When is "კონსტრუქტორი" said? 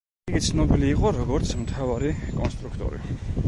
2.25-3.03